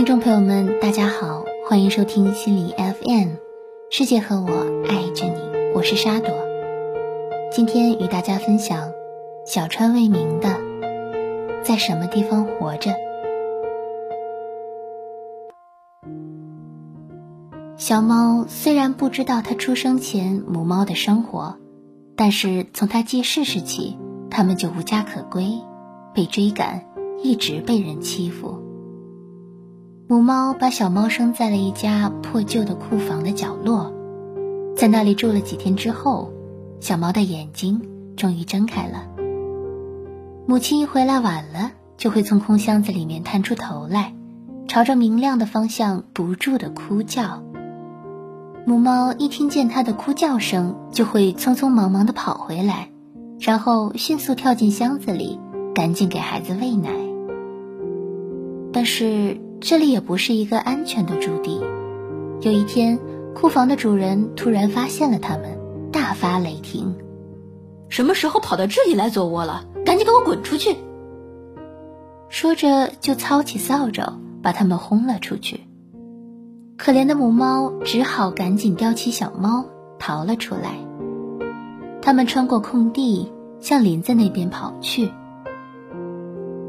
[0.00, 3.34] 听众朋友们，大家好，欢迎收听心理 FM，
[3.90, 4.50] 世界和我
[4.88, 6.30] 爱着你，我是沙朵。
[7.52, 8.92] 今天与大家分享
[9.44, 10.48] 小川未明的
[11.62, 12.92] 《在什么地方活着》。
[17.76, 21.58] 小猫虽然不知道它出生前母猫的生活，
[22.16, 23.98] 但是从它记事时起，
[24.30, 25.58] 它们就无家可归，
[26.14, 26.86] 被追赶，
[27.22, 28.69] 一直被人欺负。
[30.10, 33.92] 母猫把小猫生在了一家破旧的库房的角落，
[34.76, 36.32] 在那里住了几天之后，
[36.80, 37.80] 小猫的眼睛
[38.16, 39.04] 终于睁开了。
[40.46, 44.12] 母亲一回来晚了，就会从空箱子里面探出头来，
[44.66, 47.44] 朝着明亮的方向不住的哭叫。
[48.66, 52.88] 母猫一听见它的哭叫声，就会匆匆忙忙的跑回来，
[53.38, 55.38] 然后迅速跳进箱子里，
[55.72, 56.90] 赶紧给孩子喂奶。
[58.72, 59.40] 但是。
[59.60, 61.60] 这里也不是一个安全的驻地。
[62.40, 62.98] 有一天，
[63.34, 65.58] 库房的主人突然发现了他们，
[65.92, 66.96] 大发雷霆
[67.90, 69.66] ：“什么时候跑到这里来做窝了？
[69.84, 70.76] 赶紧给我滚出去！”
[72.30, 75.60] 说着就操起扫帚，把他们轰了出去。
[76.78, 79.66] 可怜的母猫只好赶紧叼起小猫
[79.98, 80.78] 逃了出来。
[82.00, 83.30] 他们穿过空地，
[83.60, 85.10] 向林子那边跑去。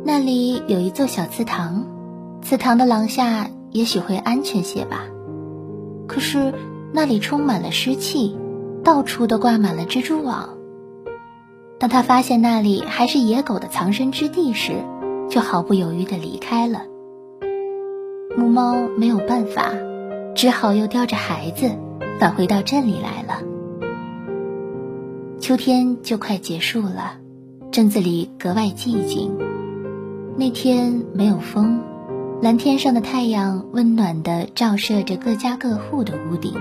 [0.04, 1.86] 那里有一座小祠堂。
[2.52, 5.06] 祠堂的廊下也许会安全些吧，
[6.06, 6.54] 可是
[6.92, 8.36] 那里充满了湿气，
[8.84, 10.50] 到处都挂满了蜘蛛网。
[11.80, 14.74] 当他发现那里还是野狗的藏身之地时，
[15.30, 16.82] 就毫不犹豫地离开了。
[18.36, 19.72] 母猫没有办法，
[20.36, 21.72] 只好又叼着孩子
[22.20, 23.42] 返回到镇里来了。
[25.40, 27.14] 秋天就快结束了，
[27.72, 29.38] 镇子里格外寂静。
[30.36, 31.80] 那天没有风。
[32.42, 36.56] 蓝天上的太阳温暖地照射着各家各户的屋顶。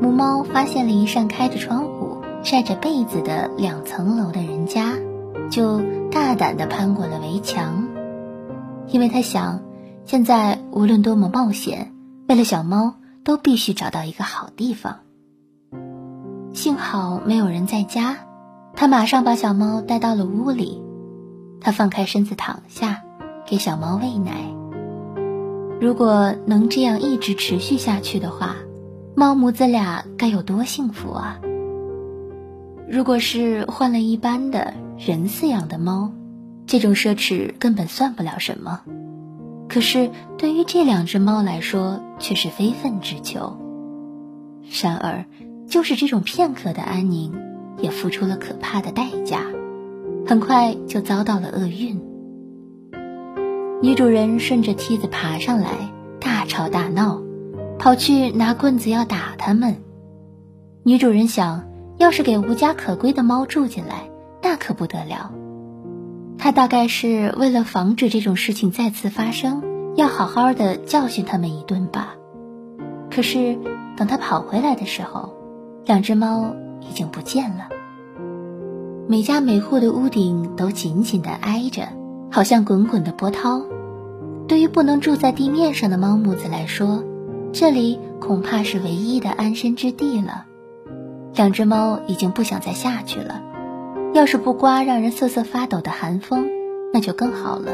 [0.00, 4.92] 母猫发现了一扇开着窗户、晒着被子的两层楼的人家，
[5.50, 7.88] 就大胆地攀过了围墙，
[8.86, 9.60] 因为它想，
[10.04, 11.92] 现在无论多么冒险，
[12.28, 15.00] 为了小猫，都必须找到一个好地方。
[16.52, 18.18] 幸好没有人在家，
[18.76, 20.80] 它马上把小猫带到了屋里，
[21.60, 23.02] 它放开身子躺下。
[23.46, 24.32] 给小猫喂奶。
[25.80, 28.56] 如果能这样一直持续下去的话，
[29.14, 31.40] 猫母子俩该有多幸福啊！
[32.88, 36.12] 如果是换了一般的人饲养的猫，
[36.66, 38.80] 这种奢侈根本算不了什么。
[39.68, 43.58] 可是对于这两只猫来说，却是非分之求。
[44.82, 45.26] 然而，
[45.68, 47.32] 就是这种片刻的安宁，
[47.80, 49.40] 也付出了可怕的代价，
[50.26, 52.00] 很快就遭到了厄运。
[53.84, 55.68] 女主人顺着梯子爬上来，
[56.18, 57.20] 大吵大闹，
[57.78, 59.76] 跑去拿棍子要打他们。
[60.84, 61.66] 女主人想，
[61.98, 64.08] 要是给无家可归的猫住进来，
[64.42, 65.30] 那可不得了。
[66.38, 69.62] 她大概是为了防止这种事情再次发生，
[69.96, 72.14] 要好好的教训他们一顿吧。
[73.10, 73.58] 可是
[73.98, 75.34] 等她跑回来的时候，
[75.84, 77.68] 两只猫已经不见了。
[79.08, 81.88] 每家每户的屋顶都紧紧地挨着，
[82.34, 83.62] 好像滚滚的波涛。
[84.48, 87.04] 对于不能住在地面上的猫母子来说，
[87.52, 90.44] 这里恐怕是唯一的安身之地了。
[91.36, 93.40] 两只猫已经不想再下去了。
[94.14, 96.48] 要是不刮让人瑟瑟发抖的寒风，
[96.92, 97.70] 那就更好了。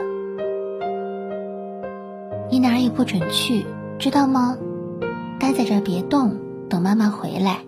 [2.50, 3.65] 你哪儿也不准去，
[3.99, 4.59] 知道吗？
[5.38, 6.37] 待在这儿别动，
[6.69, 7.60] 等妈妈回来。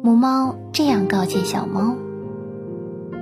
[0.00, 1.96] 母猫这样告诫小猫。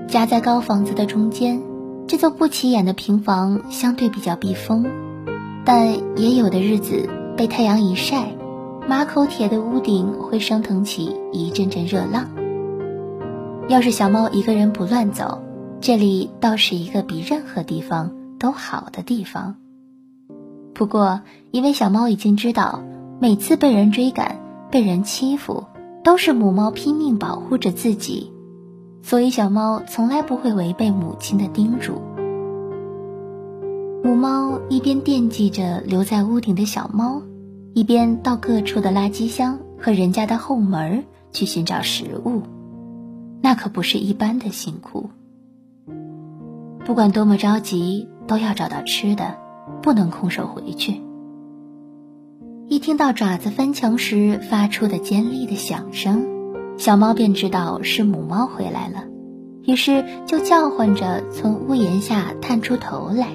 [0.09, 1.72] 夹在高房子的中间。
[2.13, 4.85] 这座不起眼的平房相对比较避风，
[5.65, 7.09] 但也有的日子
[7.39, 8.37] 被太阳一晒，
[8.87, 12.29] 马口铁的屋顶会升腾起一阵阵热浪。
[13.67, 15.41] 要是小猫一个人不乱走，
[15.81, 19.55] 这里倒是一个比任何地方都好的地方。
[20.75, 22.83] 不过，因为小猫已经知道，
[23.21, 24.39] 每次被人追赶、
[24.71, 25.65] 被人欺负，
[26.05, 28.32] 都是母猫拼命保护着自己。
[29.03, 32.01] 所以，小猫从来不会违背母亲的叮嘱。
[34.05, 37.21] 母猫一边惦记着留在屋顶的小猫，
[37.75, 42.43] 一边到各处的垃圾箱和人家的后门去寻找食物，
[43.41, 45.11] 那可不是一般的辛苦。
[46.85, 49.37] 不管多么着急，都要找到吃的，
[49.83, 51.01] 不能空手回去。
[52.69, 56.42] 一听到爪子翻墙时发出的尖利的响声。
[56.77, 59.05] 小猫便知道是母猫回来了，
[59.65, 63.29] 于是就叫唤着从屋檐下探出头来。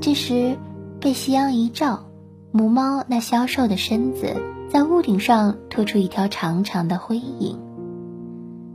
[0.00, 0.56] 这时，
[1.00, 2.06] 被夕阳一照，
[2.52, 4.36] 母猫那消瘦的身子
[4.70, 7.58] 在屋顶上拖出一条长长的灰影。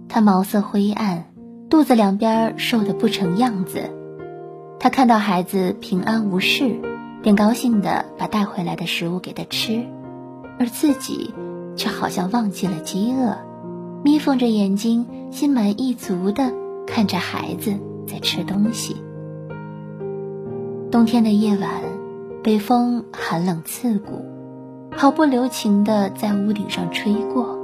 [0.09, 1.31] 它毛色灰暗，
[1.69, 3.91] 肚子两边瘦得不成样子。
[4.79, 6.79] 它看到孩子平安无事，
[7.21, 9.85] 便高兴地把带回来的食物给它吃，
[10.57, 11.33] 而自己
[11.79, 13.37] 却好像忘记了饥饿，
[14.03, 16.51] 眯缝着眼睛，心满意足地
[16.85, 17.73] 看着孩子
[18.05, 18.97] 在吃东西。
[20.91, 21.69] 冬天的夜晚，
[22.43, 24.25] 北风寒冷刺骨，
[24.91, 27.57] 毫不留情地在屋顶上吹过。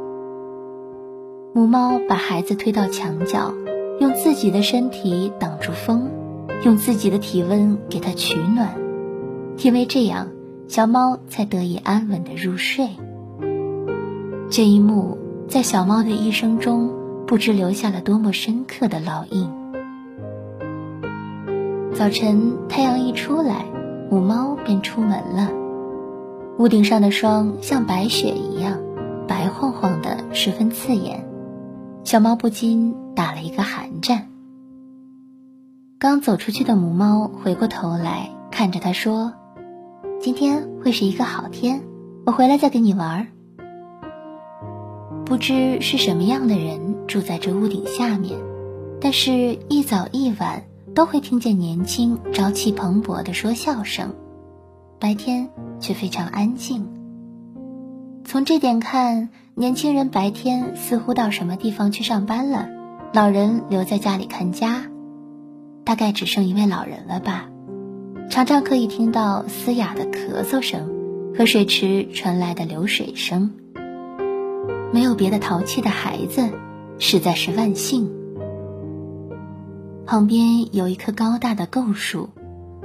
[1.54, 3.54] 母猫把孩子推到墙角，
[4.00, 6.10] 用自己的身体挡住风，
[6.64, 8.76] 用自己的体温给它取暖，
[9.58, 10.30] 因为这样，
[10.70, 12.88] 小猫才得以安稳的入睡。
[14.48, 15.18] 这一幕
[15.50, 16.94] 在小猫的一生中，
[17.26, 19.50] 不知留下了多么深刻的烙印。
[21.94, 23.66] 早晨，太阳一出来，
[24.10, 25.50] 母猫便出门了。
[26.60, 28.80] 屋顶上的霜像白雪一样，
[29.28, 31.28] 白晃晃的，十分刺眼。
[32.04, 34.28] 小猫不禁打了一个寒战。
[35.98, 39.34] 刚走出去的母猫回过头来看着它说
[40.22, 41.82] ：“今天会是一个好天，
[42.26, 43.28] 我回来再跟你玩。”
[45.26, 48.40] 不知是什么样的人住在这屋顶下面，
[49.02, 50.64] 但是一早一晚
[50.94, 54.14] 都会听见年轻、朝气蓬勃的说笑声，
[55.00, 55.50] 白天
[55.80, 56.88] 却非常安静。
[58.24, 59.30] 从这点看。
[59.58, 62.68] 年轻人白天似乎到什么地方去上班了，
[63.14, 64.82] 老人留在家里看家，
[65.86, 67.48] 大概只剩一位老人了吧。
[68.30, 70.92] 常常可以听到嘶哑的咳嗽声
[71.38, 73.54] 和水池传来的流水声。
[74.96, 76.52] 没有别的淘气的孩子，
[77.00, 78.10] 实在是万幸。
[80.06, 82.30] 旁边有一棵高大的构树，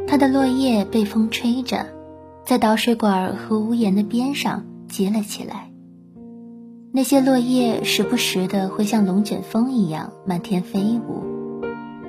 [0.08, 1.86] 它的落叶被风吹着，
[2.44, 5.70] 在导水管和屋檐的边上结了起来。
[6.90, 11.22] 那些落叶时不时的会像龙卷风一样漫天飞舞，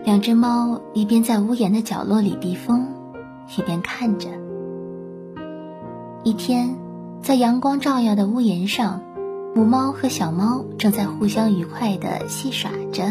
[0.04, 2.88] 两只猫一边在屋檐的角落里避风，
[3.56, 4.30] 一边看着。
[6.24, 6.76] 一天，
[7.22, 9.04] 在阳光照耀的屋檐上，
[9.54, 13.04] 母猫和小猫正在互相愉快的戏耍着。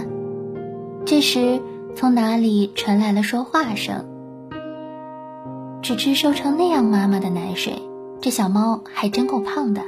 [1.04, 1.60] 这时，
[1.94, 4.06] 从哪里传来了说话声
[5.82, 7.75] ：“只吃瘦成那样妈妈的奶水，
[8.22, 9.82] 这小猫还真够胖的。”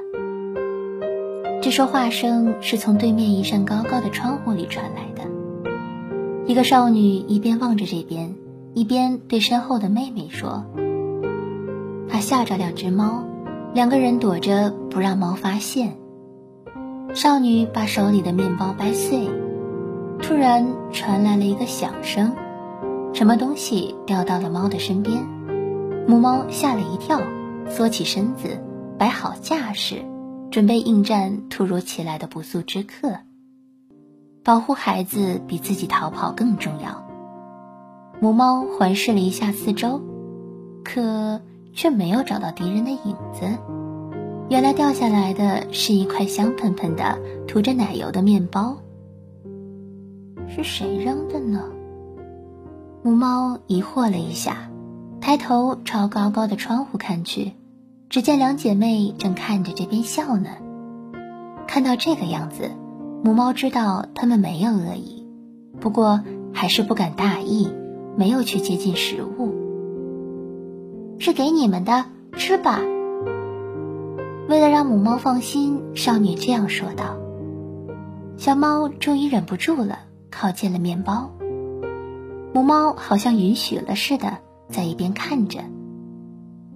[1.63, 5.31] 这说话声是从对面一扇高高的窗户里传来的。
[6.45, 8.35] 一个少女一边望着这边，
[8.75, 10.67] 一边对身后的妹妹说
[12.11, 13.25] ：“她吓着两只猫，
[13.73, 15.97] 两个人躲着不让猫发现。”
[17.15, 19.29] 少女把手里的面包掰碎，
[20.23, 22.33] 突然传来了一个响声，
[23.13, 25.23] 什么东西掉到了猫的身边。
[26.09, 27.21] 母猫吓了一跳，
[27.69, 28.59] 缩起身子，
[28.99, 30.03] 摆好架势。
[30.51, 33.21] 准备应战突如其来的不速之客。
[34.45, 37.07] 保护孩子比自己逃跑更重要。
[38.21, 40.03] 母猫环视了一下四周，
[40.85, 41.41] 可
[41.73, 43.47] 却没有找到敌人的影子。
[44.49, 47.19] 原来掉下来的是一块香喷喷的、
[47.49, 48.77] 涂着奶油的面包。
[50.49, 51.65] 是谁扔的呢？
[53.03, 54.71] 母猫疑惑了一下，
[55.21, 57.53] 抬头朝高高的窗户看去。
[58.11, 60.51] 只见两姐妹正看着这边笑呢。
[61.67, 62.71] 看到这个样子，
[63.25, 65.27] 母猫知道它们没有恶意，
[65.81, 66.21] 不过
[66.53, 67.71] 还是不敢大意，
[68.17, 69.55] 没有去接近食物。
[71.19, 72.05] 是给你们的，
[72.37, 72.79] 吃吧。
[74.53, 77.17] 为了让母猫放心，少女这样说道。
[78.37, 81.31] 小猫终于忍不住了，靠近了面包。
[82.53, 84.37] 母猫好像允许了似的，
[84.69, 85.61] 在一边看着。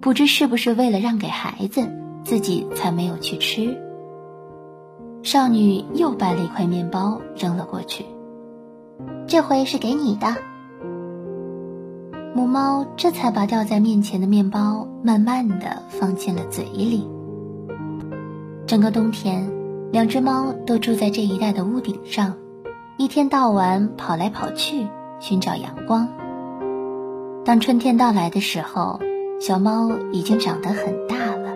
[0.01, 1.87] 不知是不是为了让给孩子，
[2.23, 3.79] 自己才没有去吃。
[5.21, 8.07] 少女又掰了一块面包扔了过去，
[9.27, 10.35] 这回是给你的。
[12.33, 17.07] 母猫这才把掉在面前的面包慢慢的放进了嘴里。
[18.67, 19.49] 整个冬天，
[19.91, 22.35] 两只猫都住在这一带的屋顶上，
[22.97, 24.85] 一天到晚跑来跑去
[25.19, 26.07] 寻找阳光。
[27.43, 28.99] 当春天到来的时候。
[29.39, 31.55] 小猫已经长得很大了。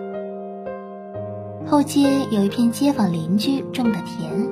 [1.65, 4.47] 后街有一片街坊邻居种的田，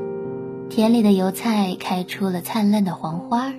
[0.67, 3.53] 田里的油菜开出了灿烂的黄花。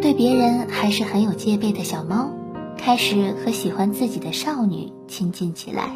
[0.00, 2.30] 对别人还是很有戒备的小猫，
[2.78, 5.90] 开始和喜欢自己的少女亲近起来。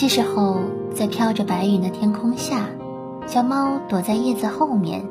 [0.00, 0.62] 这时候，
[0.94, 2.70] 在飘着白云的天空下，
[3.26, 5.06] 小猫躲在叶子后面，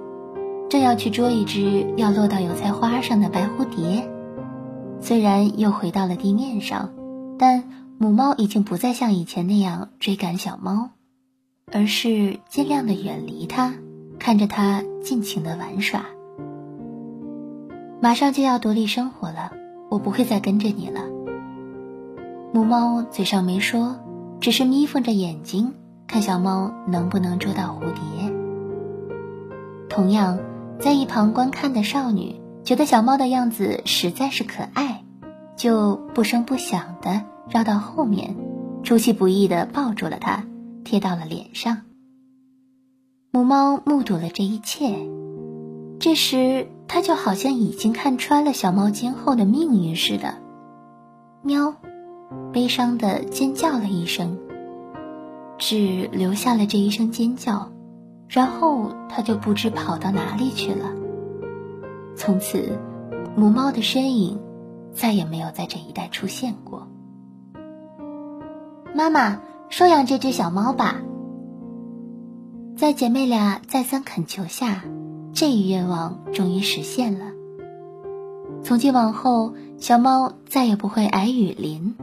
[0.67, 4.09] 正要去捉一只要落到油菜花上的白蝴蝶。
[4.99, 6.89] 虽然又回到了地面上，
[7.37, 7.65] 但
[7.99, 10.89] 母猫已经不再像以前那样追赶小猫，
[11.71, 13.75] 而是尽量的远离它，
[14.17, 16.03] 看着它尽情的玩耍。
[18.01, 19.51] 马上就要独立生活了，
[19.91, 21.01] 我不会再跟着你了。
[22.51, 23.95] 母猫嘴上没说，
[24.39, 25.73] 只是眯缝着眼睛
[26.07, 28.33] 看小猫能不能捉到蝴蝶。
[29.89, 30.39] 同样，
[30.79, 35.03] 在一旁观看的少女觉得小猫的样子实在是可爱，
[35.55, 38.35] 就不声不响的绕到后面，
[38.83, 40.45] 出其不意的抱住了它，
[40.83, 41.81] 贴到了脸上。
[43.31, 44.95] 母猫目睹了这一切，
[45.99, 50.35] 这时它就好像已经看穿了小猫今后的命运似的，
[51.43, 51.75] 喵，
[52.51, 54.37] 悲伤的尖叫了一声，
[55.57, 57.71] 只留下了这一声尖叫。
[58.27, 60.91] 然后它就不知跑到哪里去了。
[62.15, 62.77] 从此，
[63.35, 64.39] 母猫的身影
[64.93, 66.87] 再也没有在这一带出现过。
[68.93, 70.97] 妈妈，收养这只小猫吧。
[72.77, 74.83] 在姐妹俩再三恳求下，
[75.33, 77.25] 这一愿望终于实现了。
[78.63, 81.95] 从今往后，小猫再也不会挨雨淋，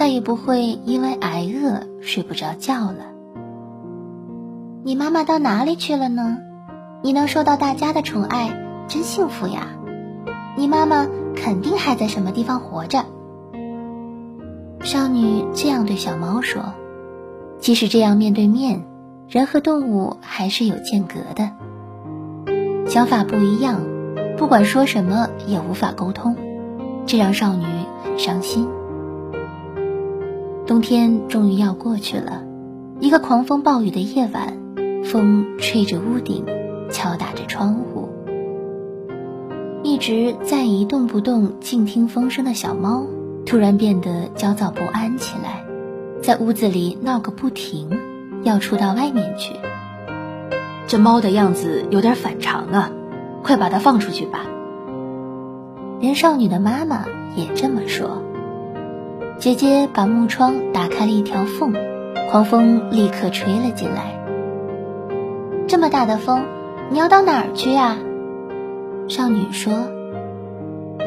[0.00, 3.12] 再也不会因为挨饿睡不着觉了。
[4.82, 6.38] 你妈妈到哪里去了呢？
[7.02, 8.48] 你能受到大家的宠爱，
[8.88, 9.66] 真幸福呀！
[10.56, 13.04] 你妈妈肯定还在什么地方活着。
[14.80, 16.72] 少女这样对小猫说
[17.60, 18.86] ：“即使这样面对面，
[19.28, 21.50] 人和动物还是有间隔的，
[22.88, 23.82] 想法不一样，
[24.38, 26.38] 不管说什么也无法沟通，
[27.04, 27.66] 这让少女
[28.02, 28.66] 很伤心。”
[30.70, 32.44] 冬天终于要过去了，
[33.00, 34.56] 一个狂风暴雨的夜晚。
[35.02, 36.44] 风吹着屋顶，
[36.92, 38.08] 敲打着窗户。
[39.82, 43.04] 一直在一动不动、静听风声的小猫，
[43.44, 45.64] 突然变得焦躁不安起来，
[46.22, 47.90] 在屋子里闹个不停，
[48.44, 49.56] 要出到外面去。
[50.86, 52.92] 这猫的样子有点反常啊，
[53.42, 54.42] 快把它放出去吧。
[55.98, 58.22] 连少女的妈妈也这么说。
[59.40, 61.72] 姐姐把木窗打开了一条缝，
[62.30, 64.20] 狂风立刻吹了进来。
[65.66, 66.44] 这么大的风，
[66.90, 67.96] 你要到哪儿去呀？
[69.08, 69.72] 少女说。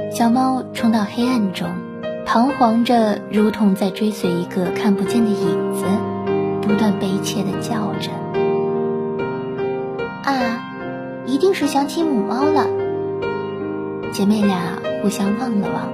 [0.10, 1.70] 小猫冲到黑暗中，
[2.26, 5.86] 彷徨着，如同在追随一个看不见的影子，
[6.64, 8.10] 不断悲切的叫着。
[10.24, 10.66] 啊，
[11.28, 12.66] 一定是想起母猫了。
[14.12, 15.88] 姐妹俩互相望了望，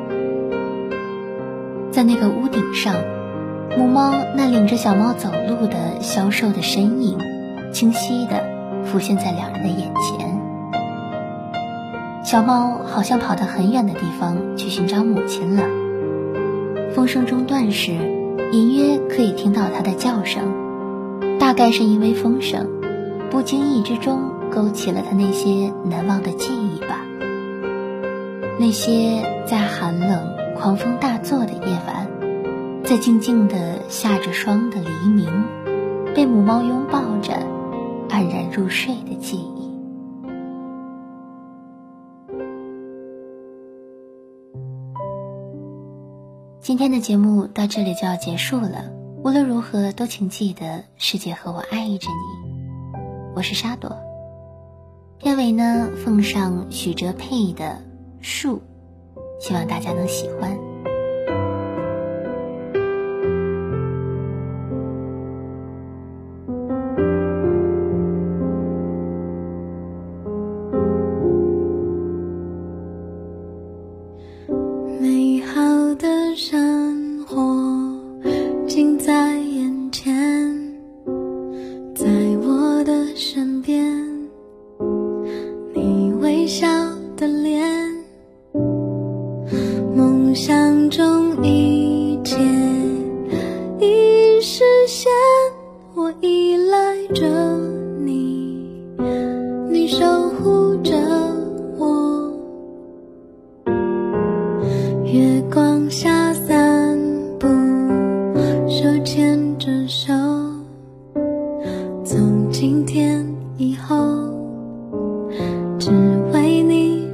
[1.91, 2.96] 在那个屋顶上，
[3.77, 7.17] 母猫那领着小猫走路的消瘦的身影，
[7.74, 8.60] 清晰的。
[8.86, 10.39] 浮现在两人的眼前。
[12.24, 15.63] 小猫好像跑到很远的地方去寻找母亲了。
[16.96, 17.91] 风声中断时，
[18.51, 20.43] 隐约可以听到它的叫声。
[21.39, 22.67] 大概是因为风声，
[23.29, 27.01] 不经意之中勾起了它那些难忘的记忆吧。
[28.60, 32.05] 那些在寒冷、狂风大作的夜晚，
[32.83, 35.45] 在静静的下着霜的黎明，
[36.13, 37.33] 被母猫拥抱着。
[38.09, 39.69] 黯然入睡的记忆。
[46.59, 48.91] 今天的节目到这里就要结束了。
[49.23, 52.99] 无论如何，都请记得，世界和我爱着你。
[53.35, 53.95] 我是沙朵。
[55.19, 57.63] 片尾呢，奉上许哲佩的
[58.21, 58.57] 《树》，
[59.39, 60.68] 希望大家能喜欢。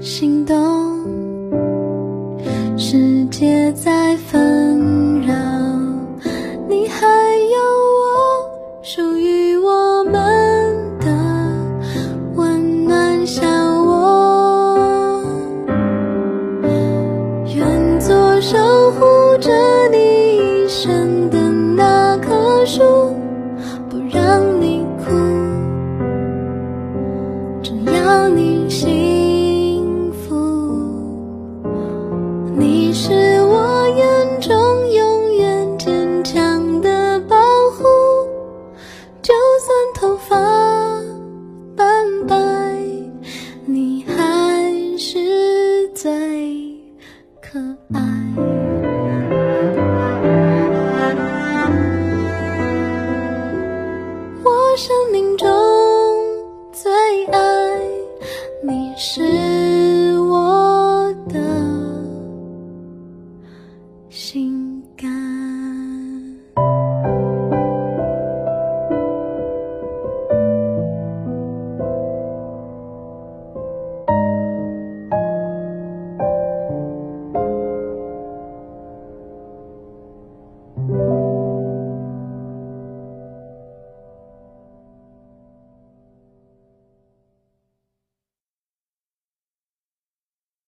[0.05, 0.34] 心